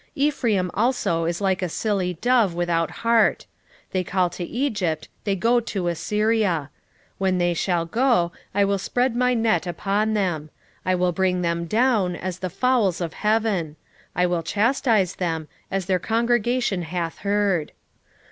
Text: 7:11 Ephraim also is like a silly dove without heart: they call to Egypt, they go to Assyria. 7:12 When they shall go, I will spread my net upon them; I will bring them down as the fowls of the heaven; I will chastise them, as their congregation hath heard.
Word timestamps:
7:11 0.01 0.07
Ephraim 0.15 0.71
also 0.73 1.25
is 1.25 1.41
like 1.41 1.61
a 1.61 1.69
silly 1.69 2.15
dove 2.15 2.55
without 2.55 2.89
heart: 3.05 3.45
they 3.91 4.03
call 4.03 4.31
to 4.31 4.43
Egypt, 4.43 5.07
they 5.25 5.35
go 5.35 5.59
to 5.59 5.87
Assyria. 5.89 6.71
7:12 6.71 6.71
When 7.19 7.37
they 7.37 7.53
shall 7.53 7.85
go, 7.85 8.31
I 8.55 8.65
will 8.65 8.79
spread 8.79 9.15
my 9.15 9.35
net 9.35 9.67
upon 9.67 10.15
them; 10.15 10.49
I 10.83 10.95
will 10.95 11.11
bring 11.11 11.43
them 11.43 11.65
down 11.65 12.15
as 12.15 12.39
the 12.39 12.49
fowls 12.49 12.99
of 12.99 13.11
the 13.11 13.17
heaven; 13.17 13.75
I 14.15 14.25
will 14.25 14.41
chastise 14.41 15.17
them, 15.17 15.47
as 15.69 15.85
their 15.85 15.99
congregation 15.99 16.81
hath 16.81 17.19
heard. 17.19 17.71